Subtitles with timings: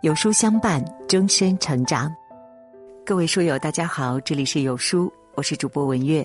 [0.00, 2.14] 有书相伴，终身成长。
[3.04, 6.24] 各位书友，大家好，这里是有书，我是主播文月。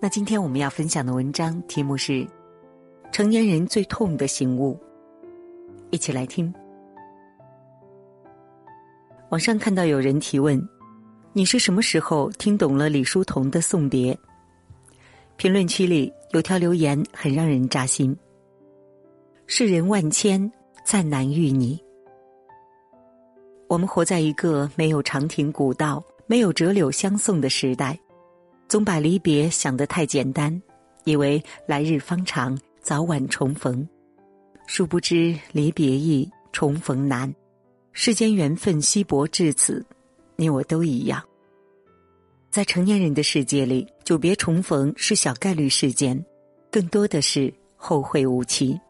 [0.00, 2.12] 那今天我们要分享的文章题目是
[3.12, 4.74] 《成年人最痛的醒悟》，
[5.90, 6.52] 一起来听。
[9.28, 10.60] 网上看到有人提问
[11.32, 14.18] ：“你是什么时候听懂了李叔同的送别？”
[15.38, 18.16] 评论区里有条留言很让人扎心
[19.46, 20.50] ：“世人万千，
[20.84, 21.80] 再难遇你。”
[23.68, 27.98] 我们活在一个没有长亭古道、没有折柳相送的时代，
[28.66, 30.62] 总把离别想得太简单，
[31.04, 33.86] 以为来日方长，早晚重逢。
[34.66, 37.32] 殊不知离别易，重逢难。
[37.92, 39.84] 世间缘分稀薄至此，
[40.36, 41.22] 你我都一样。
[42.50, 46.24] 在成年人的世界里，久别重逢是小概率事件，
[46.70, 48.80] 更多的是后会无期。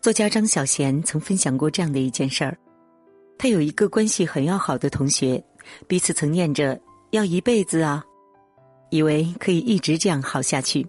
[0.00, 2.56] 作家张小娴曾分享过这样的一件事儿。
[3.38, 5.42] 他有一个关系很要好的同学，
[5.86, 6.78] 彼此曾念着
[7.10, 8.04] 要一辈子啊，
[8.90, 10.86] 以为可以一直这样好下去。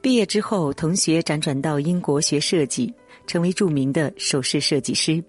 [0.00, 2.92] 毕业之后，同学辗转到英国学设计，
[3.26, 5.22] 成为著名的首饰设计师。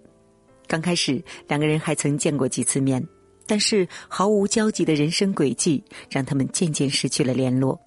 [0.68, 3.04] 刚开始，两个人还曾见过几次面，
[3.48, 7.80] 但是毫无交集的人生轨迹让他们渐渐失去了联络。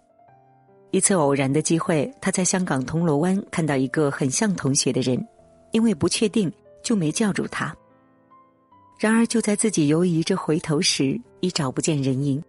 [0.90, 5.24] 一次偶然的机会，他在香港铜锣湾看到一个很像同学的人，
[5.70, 7.74] 因为不确定，就没叫住他。
[9.02, 12.40] 然而，就在自己犹疑着回头时，已找不见人影。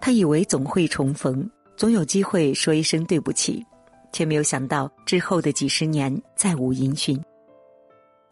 [0.00, 3.66] 他以为总会重逢，总有机会说一声对不起，
[4.12, 7.20] 却没有想到之后的几十年再无音讯。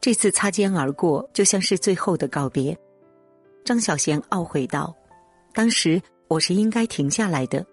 [0.01, 2.79] 这次擦肩而过，就像是最后的告别。
[3.65, 4.95] 张小娴懊悔道
[5.53, 7.67] ：“当时我是应该停下来的。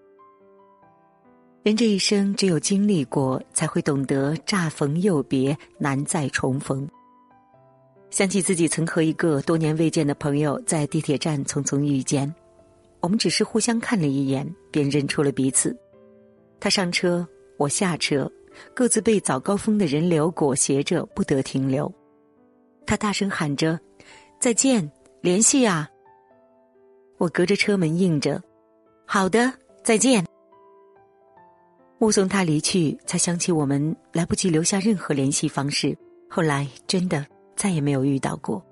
[1.62, 6.84] 人这一生，只有经历过，才会懂得乍逢又别，难再重逢。”
[8.14, 12.32] 想起自己曾和一个多年未见的朋友在地铁站匆匆遇见，
[13.00, 15.76] 我们只是互相看了一眼，便认出了彼此。
[16.60, 18.30] 他上车，我下车，
[18.72, 21.92] 各自被早高峰的人流裹挟着，不得停留。
[22.86, 23.80] 他大声喊着
[24.38, 24.88] ：“再见，
[25.20, 25.90] 联系啊！”
[27.18, 28.40] 我隔着车门应着
[29.04, 29.52] ：“好的，
[29.82, 30.24] 再见。”
[31.98, 35.98] 目送他离去，才想起我们来不及留下任何联系方式。
[36.30, 37.26] 后来，真的。
[37.56, 38.64] 再也没有遇到过。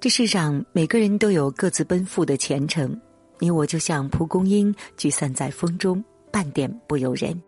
[0.00, 3.00] 这世上每个人都有各自奔赴的前程，
[3.38, 7.40] 你我就像蒲公英，聚散在风中，半点不由人。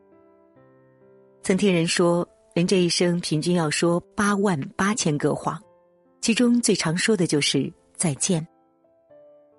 [1.42, 5.60] 曾听人说，人这一生平均要说八万八千个谎，
[6.20, 8.46] 其中最常说的就是再见。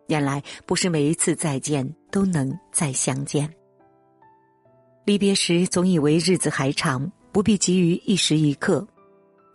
[0.08, 3.48] 原来不是每一次再见都能再相见。
[5.06, 8.86] 离别时总以为日子还长，不必急于一时一刻。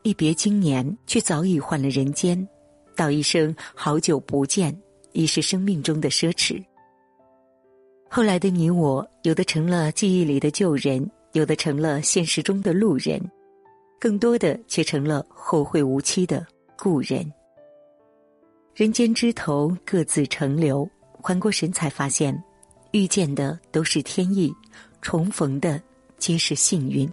[0.03, 2.47] 一别经年，却早已换了人间。
[2.95, 4.77] 道一声好久不见，
[5.13, 6.63] 已是生命中的奢侈。
[8.09, 13.21] 后来的你我，有的成了记忆里的旧人，有的成了现实中的路人，
[13.99, 16.47] 更多的却成了后会无期的
[16.77, 17.33] 故人。
[18.75, 22.39] 人间枝头各自成流，缓过神才发现，
[22.91, 24.53] 遇见的都是天意，
[25.01, 25.81] 重逢的
[26.19, 27.09] 皆是幸运。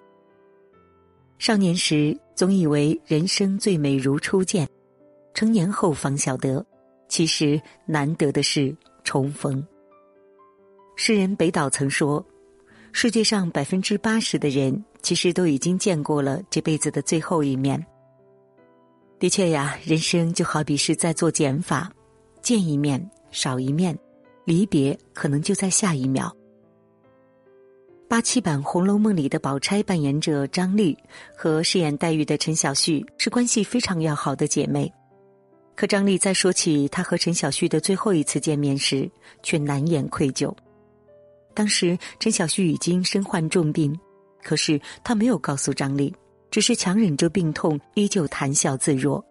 [1.37, 4.65] 少年时总以为人生最美如初见，
[5.33, 6.65] 成年后方晓得，
[7.09, 8.73] 其实难得的是
[9.03, 9.61] 重逢。
[10.95, 12.25] 诗人北岛曾说
[12.93, 17.85] ：“世界上百分之八十的人，其实都已经见过了这辈子的最后一面。”
[19.19, 21.91] 的确呀，人生就好比是在做减法，
[22.41, 23.93] 见一面少一面，
[24.45, 26.33] 离别可能就在下一秒。
[28.09, 30.97] 八七版《红楼梦》里的宝钗扮演者张丽，
[31.37, 34.91] 和饰演黛玉的陈小旭是关系非常要好的姐妹。
[35.75, 39.07] 可张丽在说起她和陈小旭的最后一次见面时，
[39.43, 40.51] 却难掩愧疚。
[41.53, 43.95] 当时陈小旭已经身患重病，
[44.41, 46.11] 可是他没有告诉张丽，
[46.49, 49.23] 只是强忍着病痛，依旧谈笑自若。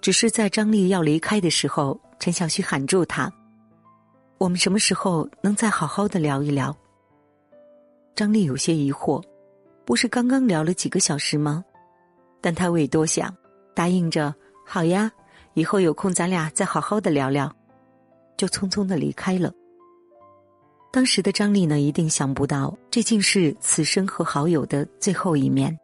[0.00, 3.28] 只是在张丽要离开的时候，陈小旭喊住他
[4.38, 6.74] ：“我们什么时候能再好好的聊一聊？”
[8.14, 9.20] 张丽有些疑惑，
[9.84, 11.64] 不是刚刚聊了几个小时吗？
[12.40, 13.34] 但他未多想，
[13.74, 14.32] 答应着
[14.64, 15.10] ：“好呀，
[15.54, 17.52] 以后有空咱俩再好好的聊聊。”
[18.38, 19.52] 就匆匆的离开了。
[20.92, 25.76] 当时的张丽呢，一定想不到，这竟是此生和好友的最后一面。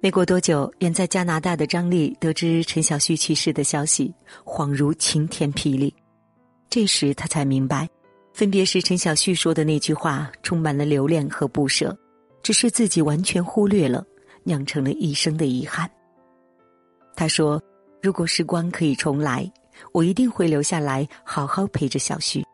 [0.00, 5.92] 没过多久，远在加拿大的张丽得知陈小旭去世的消息，恍如晴天霹雳。
[6.70, 7.86] 这时他才明白。
[8.38, 11.98] 分别是，陈小旭说的那句话充满了留恋和不舍，
[12.40, 14.06] 只是自己完全忽略了，
[14.44, 15.90] 酿成了一生的遗憾。
[17.16, 17.60] 他说
[18.00, 19.52] ：“如果时光可以重来，
[19.90, 22.44] 我一定会留下来好好陪着小旭。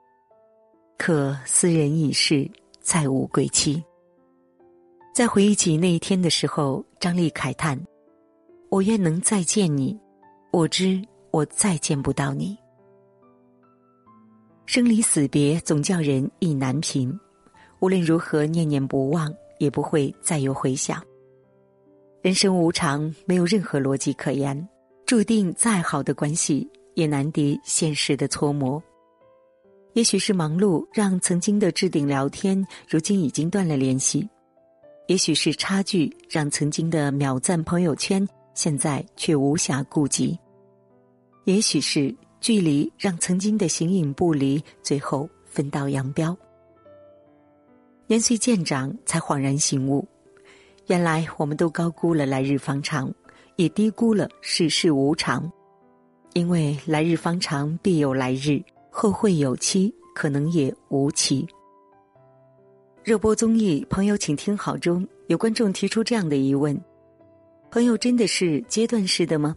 [0.97, 3.85] 可斯人已逝，再无归期。”
[5.15, 7.79] 在回忆起那一天的时候，张力慨叹
[8.73, 9.95] ：“我愿能再见你，
[10.51, 10.99] 我知
[11.31, 12.57] 我再见不到你。”
[14.67, 17.19] 生离死别总叫人意难平，
[17.81, 21.03] 无论如何念念不忘，也不会再有回响。
[22.23, 24.69] 人生无常，没有任何逻辑可言，
[25.05, 28.83] 注定再好的关系也难敌现实的搓磨。
[29.93, 34.27] 也许是忙碌让曾经的置顶聊天，如今已经断了联系；
[35.07, 40.37] 也许是差距让曾经的秒赞朋友圈，现在却无暇顾及；
[41.45, 42.13] 也许是。
[42.45, 46.37] 距离让曾经的形影不离，最后分道扬镳。
[48.07, 50.07] 年岁渐长，才恍然醒悟，
[50.89, 53.11] 原来我们都高估了来日方长，
[53.57, 55.51] 也低估了世事无常。
[56.35, 61.49] 因为来日方长，必有来日；后会有期，可能也无期。
[63.03, 66.79] 热播综艺《朋友，请听好》中有观众提出这样的疑问：
[67.71, 69.57] 朋友真的是阶段式的吗？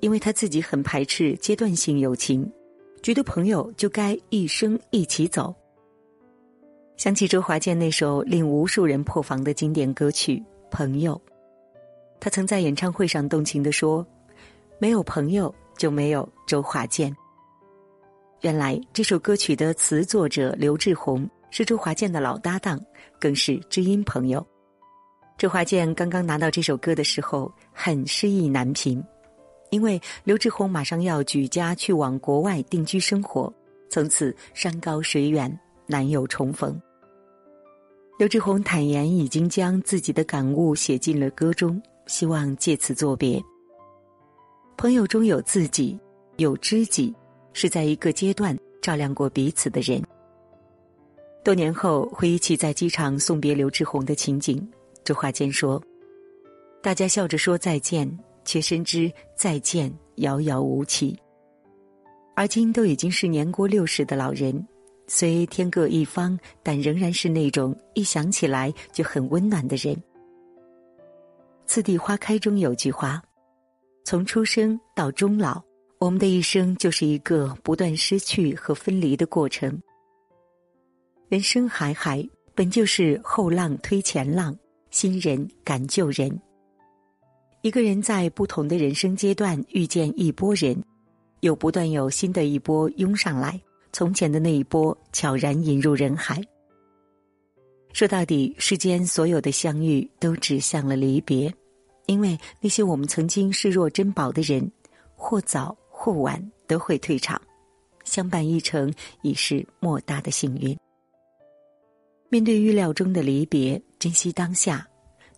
[0.00, 2.50] 因为他自己很排斥阶段性友情，
[3.02, 5.54] 觉得朋友就该一生一起走。
[6.96, 10.36] 想起周华健那首令无数人破防的经典歌曲
[10.70, 11.14] 《朋友》，
[12.20, 14.04] 他曾在演唱会上动情的说
[14.80, 17.16] ：“没有朋友就没有周华健。”
[18.42, 22.80] 原来这首歌曲的词作者刘志宏是周华健的老搭档，
[23.20, 24.44] 更是知音朋友。
[25.36, 29.00] 周华健刚刚拿到这首歌的时候，很失意难平。
[29.70, 33.52] 因为刘志宏马上要举家去往国外定居生活，
[33.90, 36.80] 从此山高水远，难有重逢。
[38.18, 43.42] 刘志宏坦言，已经将自己的感悟写进了歌中，希望借此作别。
[44.76, 45.98] 朋友中有自己，
[46.36, 47.14] 有知己，
[47.52, 50.02] 是在一个阶段照亮过彼此的人。
[51.44, 54.68] 多年后回忆起在机场送别刘志宏的情景，
[55.04, 55.80] 周华健说
[56.82, 58.18] ：“大家笑着说再见。”
[58.48, 61.14] 却深知再见遥遥无期。
[62.34, 64.66] 而今都已经是年过六十的老人，
[65.06, 69.94] 虽天各一方，但仍然是那种一想起来就很温暖的人。
[71.66, 73.22] 《次第花开》中有句话
[74.02, 75.60] ：“从出生到终老，
[75.98, 79.78] 我们的一生就是一个不断失去和分离的过程。
[81.28, 84.56] 人生海海，本就是后浪推前浪，
[84.90, 86.34] 新人赶旧人。”
[87.62, 90.80] 一个人在不同的人生阶段遇见一波人，
[91.40, 93.60] 又不断有新的一波涌上来，
[93.92, 96.40] 从前的那一波悄然引入人海。
[97.92, 101.52] 说到底，世间所有的相遇都指向了离别，
[102.06, 104.70] 因为那些我们曾经视若珍宝的人，
[105.16, 107.40] 或早或晚都会退场，
[108.04, 110.78] 相伴一程已是莫大的幸运。
[112.28, 114.86] 面对预料中的离别，珍惜当下。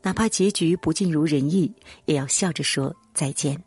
[0.03, 1.73] 哪怕结局不尽如人意，
[2.07, 3.63] 也要笑着说再见。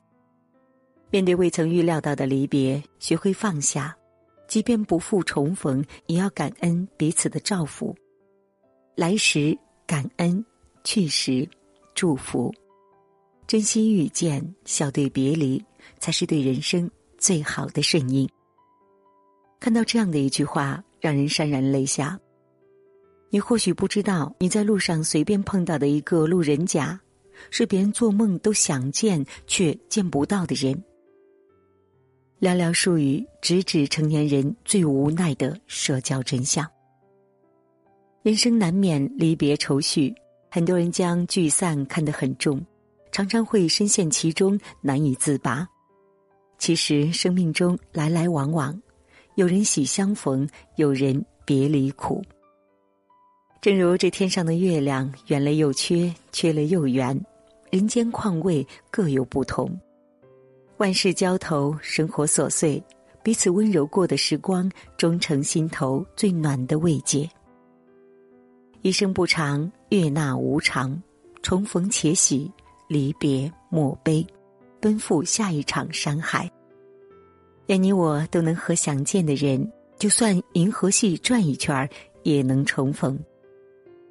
[1.10, 3.96] 面对未曾预料到的离别，学会放下，
[4.48, 7.96] 即便不复重逢，也要感恩彼此的照拂。
[8.96, 10.44] 来时感恩，
[10.84, 11.48] 去时
[11.94, 12.52] 祝福，
[13.46, 15.64] 珍惜遇见，笑对别离，
[16.00, 18.28] 才是对人生最好的顺应。
[19.60, 22.20] 看到这样的一句话，让人潸然泪下。
[23.34, 27.02] 你或许不知道，你在路上随便碰到的一个路人甲，
[27.50, 30.72] 是别人做梦都想见却见不到的人。
[32.40, 36.64] 寥寥数语，直指成年人最无奈的社交真相。
[38.22, 40.14] 人生难免离别愁绪，
[40.52, 42.64] 很多人将聚散看得很重，
[43.12, 45.68] 常常会深陷其中难以自拔。
[46.60, 48.80] 其实生命中来来往往，
[49.34, 52.24] 有人喜相逢，有人别离苦。
[53.64, 57.18] 正如这天上的月亮，圆了又缺，缺了又圆，
[57.72, 59.72] 人间况味各有不同。
[60.76, 62.84] 万事交头，生活琐碎，
[63.24, 67.26] 彼此温柔过的时光，终成心头最暖的慰藉。
[68.82, 71.02] 一生不长，悦纳无常，
[71.42, 72.52] 重逢且喜，
[72.90, 74.28] 离别莫悲，
[74.82, 76.52] 奔赴下一场山海。
[77.68, 81.90] 愿你我都能和想见的人，就算银河系转一圈儿，
[82.24, 83.18] 也能重逢。